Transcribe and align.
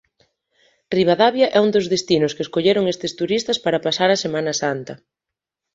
Ribadavia 0.97 1.47
é 1.57 1.59
un 1.65 1.69
dos 1.75 1.89
destinos 1.93 2.31
que 2.35 2.45
escolleron 2.47 2.89
estes 2.93 3.15
turistas 3.19 3.57
para 3.65 3.83
pasar 3.85 4.09
a 4.11 4.21
Semana 4.25 4.53
Santa. 4.61 4.93